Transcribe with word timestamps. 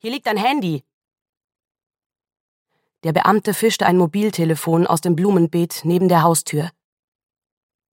Hier 0.00 0.12
liegt 0.12 0.28
ein 0.28 0.36
Handy. 0.36 0.84
Der 3.02 3.12
Beamte 3.12 3.52
fischte 3.52 3.84
ein 3.84 3.96
Mobiltelefon 3.96 4.86
aus 4.86 5.00
dem 5.00 5.16
Blumenbeet 5.16 5.82
neben 5.84 6.08
der 6.08 6.22
Haustür. 6.22 6.70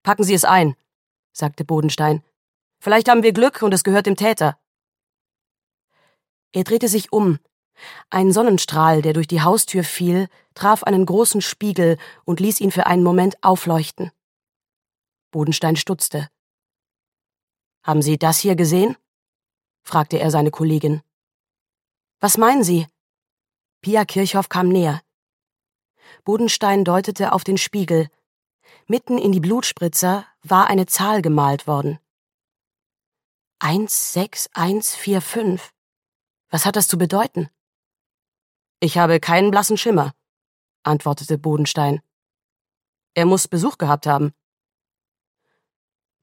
Packen 0.04 0.24
Sie 0.24 0.36
es 0.36 0.46
ein, 0.46 0.76
sagte 1.32 1.66
Bodenstein. 1.66 2.24
Vielleicht 2.80 3.10
haben 3.10 3.24
wir 3.24 3.34
Glück 3.34 3.64
und 3.64 3.74
es 3.74 3.84
gehört 3.84 4.06
dem 4.06 4.16
Täter. 4.16 4.60
Er 6.52 6.64
drehte 6.64 6.88
sich 6.88 7.12
um. 7.12 7.40
Ein 8.10 8.32
Sonnenstrahl, 8.32 9.02
der 9.02 9.14
durch 9.14 9.28
die 9.28 9.42
Haustür 9.42 9.84
fiel, 9.84 10.30
traf 10.54 10.84
einen 10.84 11.06
großen 11.06 11.42
Spiegel 11.42 11.98
und 12.24 12.40
ließ 12.40 12.62
ihn 12.62 12.72
für 12.72 12.86
einen 12.86 13.04
Moment 13.04 13.44
aufleuchten. 13.44 14.12
Bodenstein 15.32 15.76
stutzte. 15.76 16.30
Haben 17.84 18.02
Sie 18.02 18.18
das 18.18 18.40
hier 18.40 18.56
gesehen? 18.56 18.96
fragte 19.84 20.20
er 20.20 20.32
seine 20.32 20.52
Kollegin. 20.52 21.02
Was 22.26 22.40
meinen 22.40 22.64
Sie? 22.64 22.88
Pia 23.82 24.04
Kirchhoff 24.04 24.50
kam 24.50 24.70
näher. 24.70 25.04
Bodenstein 26.24 26.84
deutete 26.84 27.34
auf 27.34 27.44
den 27.44 27.60
Spiegel. 27.60 28.10
Mitten 28.88 29.20
in 29.20 29.32
die 29.32 29.40
Blutspritzer 29.40 30.26
war 30.42 30.66
eine 30.66 30.88
Zahl 30.88 31.22
gemalt 31.22 31.68
worden. 31.68 32.00
Eins, 33.60 34.12
sechs, 34.12 34.50
eins, 34.56 34.96
vier, 34.96 35.22
fünf. 35.22 35.72
Was 36.50 36.66
hat 36.66 36.76
das 36.76 36.88
zu 36.88 36.98
bedeuten? 36.98 37.48
Ich 38.80 38.98
habe 38.98 39.20
keinen 39.20 39.52
blassen 39.52 39.78
Schimmer, 39.78 40.16
antwortete 40.82 41.38
Bodenstein. 41.38 42.02
Er 43.14 43.28
muss 43.28 43.48
Besuch 43.48 43.78
gehabt 43.78 44.08
haben. 44.08 44.34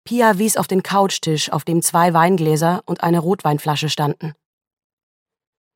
Pia 0.03 0.37
wies 0.39 0.57
auf 0.57 0.67
den 0.67 0.83
Couchtisch, 0.83 1.53
auf 1.53 1.65
dem 1.65 1.81
zwei 1.81 2.13
Weingläser 2.13 2.83
und 2.87 3.05
eine 3.05 3.21
Rotweinflasche 3.21 3.89
standen. 3.89 4.35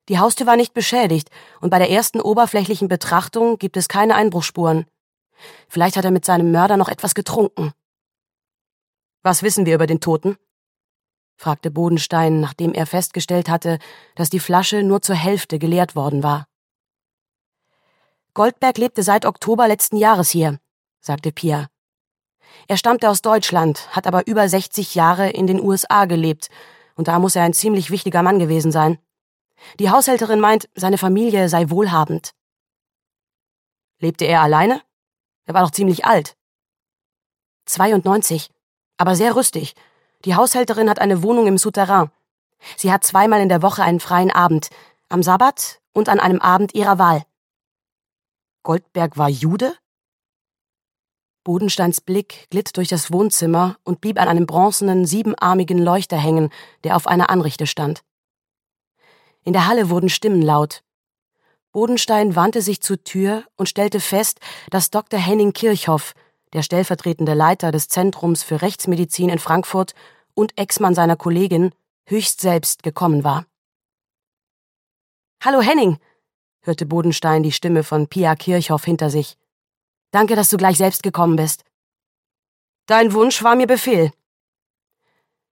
Die 0.08 0.18
Haustür 0.18 0.46
war 0.46 0.56
nicht 0.56 0.74
beschädigt 0.74 1.30
und 1.60 1.70
bei 1.70 1.78
der 1.78 1.90
ersten 1.90 2.20
oberflächlichen 2.20 2.88
Betrachtung 2.88 3.58
gibt 3.58 3.76
es 3.76 3.88
keine 3.88 4.14
Einbruchsspuren. 4.14 4.86
Vielleicht 5.68 5.96
hat 5.96 6.04
er 6.04 6.10
mit 6.10 6.24
seinem 6.24 6.52
Mörder 6.52 6.76
noch 6.76 6.88
etwas 6.88 7.14
getrunken. 7.14 7.72
Was 9.22 9.42
wissen 9.42 9.66
wir 9.66 9.74
über 9.74 9.86
den 9.86 10.00
Toten? 10.00 10.36
fragte 11.36 11.70
Bodenstein, 11.70 12.40
nachdem 12.40 12.72
er 12.72 12.86
festgestellt 12.86 13.48
hatte, 13.48 13.78
dass 14.14 14.30
die 14.30 14.40
Flasche 14.40 14.82
nur 14.82 15.02
zur 15.02 15.16
Hälfte 15.16 15.58
geleert 15.58 15.94
worden 15.94 16.22
war. 16.22 16.46
Goldberg 18.32 18.78
lebte 18.78 19.02
seit 19.02 19.26
Oktober 19.26 19.68
letzten 19.68 19.96
Jahres 19.96 20.30
hier, 20.30 20.58
sagte 21.00 21.32
Pia. 21.32 21.68
Er 22.68 22.76
stammte 22.76 23.10
aus 23.10 23.22
Deutschland, 23.22 23.88
hat 23.94 24.06
aber 24.06 24.26
über 24.26 24.48
60 24.48 24.94
Jahre 24.94 25.30
in 25.30 25.46
den 25.46 25.60
USA 25.60 26.04
gelebt, 26.06 26.48
und 26.94 27.08
da 27.08 27.18
muss 27.18 27.36
er 27.36 27.42
ein 27.42 27.52
ziemlich 27.52 27.90
wichtiger 27.90 28.22
Mann 28.22 28.38
gewesen 28.38 28.72
sein. 28.72 28.98
Die 29.78 29.90
Haushälterin 29.90 30.40
meint, 30.40 30.68
seine 30.74 30.98
Familie 30.98 31.48
sei 31.48 31.70
wohlhabend. 31.70 32.34
Lebte 33.98 34.24
er 34.24 34.42
alleine? 34.42 34.82
Er 35.46 35.54
war 35.54 35.62
doch 35.62 35.70
ziemlich 35.70 36.04
alt. 36.04 36.36
92, 37.66 38.50
aber 38.96 39.16
sehr 39.16 39.34
rüstig. 39.34 39.74
Die 40.24 40.34
Haushälterin 40.34 40.90
hat 40.90 40.98
eine 40.98 41.22
Wohnung 41.22 41.46
im 41.46 41.58
Souterrain. 41.58 42.10
Sie 42.76 42.92
hat 42.92 43.04
zweimal 43.04 43.40
in 43.40 43.48
der 43.48 43.62
Woche 43.62 43.82
einen 43.82 44.00
freien 44.00 44.30
Abend, 44.30 44.70
am 45.08 45.22
Sabbat 45.22 45.80
und 45.92 46.08
an 46.08 46.20
einem 46.20 46.40
Abend 46.40 46.74
ihrer 46.74 46.98
Wahl. 46.98 47.24
Goldberg 48.62 49.16
war 49.16 49.28
Jude? 49.28 49.76
Bodensteins 51.44 52.00
Blick 52.00 52.48
glitt 52.50 52.76
durch 52.76 52.88
das 52.88 53.12
Wohnzimmer 53.12 53.76
und 53.84 54.00
blieb 54.00 54.20
an 54.20 54.26
einem 54.26 54.46
bronzenen, 54.46 55.06
siebenarmigen 55.06 55.78
Leuchter 55.78 56.16
hängen, 56.16 56.50
der 56.82 56.96
auf 56.96 57.06
einer 57.06 57.30
Anrichte 57.30 57.68
stand. 57.68 58.02
In 59.46 59.52
der 59.52 59.68
Halle 59.68 59.90
wurden 59.90 60.08
Stimmen 60.08 60.42
laut. 60.42 60.82
Bodenstein 61.70 62.34
wandte 62.34 62.62
sich 62.62 62.80
zur 62.80 63.04
Tür 63.04 63.44
und 63.54 63.68
stellte 63.68 64.00
fest, 64.00 64.40
dass 64.70 64.90
Dr. 64.90 65.20
Henning 65.20 65.52
Kirchhoff, 65.52 66.14
der 66.52 66.64
stellvertretende 66.64 67.32
Leiter 67.32 67.70
des 67.70 67.86
Zentrums 67.86 68.42
für 68.42 68.60
Rechtsmedizin 68.60 69.28
in 69.28 69.38
Frankfurt 69.38 69.94
und 70.34 70.58
Ex-Mann 70.58 70.96
seiner 70.96 71.14
Kollegin, 71.14 71.70
höchst 72.08 72.40
selbst 72.40 72.82
gekommen 72.82 73.22
war. 73.22 73.46
Hallo 75.40 75.60
Henning, 75.60 75.98
hörte 76.62 76.84
Bodenstein 76.84 77.44
die 77.44 77.52
Stimme 77.52 77.84
von 77.84 78.08
Pia 78.08 78.34
Kirchhoff 78.34 78.84
hinter 78.84 79.10
sich. 79.10 79.38
Danke, 80.10 80.34
dass 80.34 80.48
du 80.48 80.56
gleich 80.56 80.76
selbst 80.76 81.04
gekommen 81.04 81.36
bist. 81.36 81.62
Dein 82.86 83.12
Wunsch 83.12 83.44
war 83.44 83.54
mir 83.54 83.68
Befehl. 83.68 84.10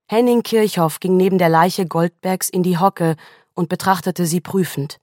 Henning 0.07 0.43
Kirchhoff 0.43 0.99
ging 0.99 1.17
neben 1.17 1.39
der 1.39 1.49
Leiche 1.49 1.87
Goldbergs 1.87 2.49
in 2.49 2.65
die 2.65 2.79
Hocke 2.79 3.15
und 3.55 3.69
betrachtete 3.69 4.27
sie 4.27 4.41
prüfend. 4.41 4.99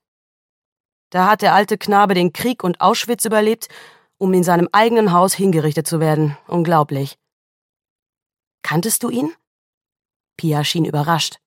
Da 1.10 1.28
hat 1.28 1.42
der 1.42 1.54
alte 1.54 1.76
Knabe 1.76 2.14
den 2.14 2.32
Krieg 2.32 2.64
und 2.64 2.80
Auschwitz 2.80 3.24
überlebt, 3.24 3.68
um 4.18 4.32
in 4.32 4.44
seinem 4.44 4.68
eigenen 4.72 5.12
Haus 5.12 5.34
hingerichtet 5.34 5.86
zu 5.86 6.00
werden. 6.00 6.38
Unglaublich. 6.46 7.18
Kanntest 8.62 9.02
du 9.02 9.10
ihn? 9.10 9.32
Pia 10.36 10.64
schien 10.64 10.84
überrascht. 10.84 11.38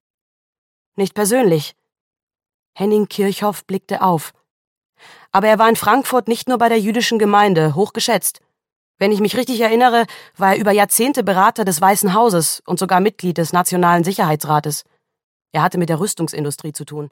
Nicht 0.94 1.14
persönlich. 1.14 1.74
Henning 2.74 3.08
Kirchhoff 3.08 3.64
blickte 3.64 4.02
auf. 4.02 4.32
Aber 5.32 5.48
er 5.48 5.58
war 5.58 5.68
in 5.68 5.76
Frankfurt 5.76 6.28
nicht 6.28 6.48
nur 6.48 6.58
bei 6.58 6.68
der 6.68 6.78
jüdischen 6.78 7.18
Gemeinde 7.18 7.74
hochgeschätzt. 7.74 8.40
Wenn 8.98 9.12
ich 9.12 9.20
mich 9.20 9.36
richtig 9.36 9.60
erinnere, 9.60 10.06
war 10.36 10.54
er 10.54 10.58
über 10.58 10.72
Jahrzehnte 10.72 11.22
Berater 11.22 11.64
des 11.64 11.80
Weißen 11.80 12.14
Hauses 12.14 12.62
und 12.66 12.78
sogar 12.78 13.00
Mitglied 13.00 13.36
des 13.36 13.52
Nationalen 13.52 14.04
Sicherheitsrates. 14.04 14.84
Er 15.56 15.62
hatte 15.62 15.78
mit 15.78 15.88
der 15.88 16.00
Rüstungsindustrie 16.00 16.72
zu 16.72 16.84
tun. 16.84 17.08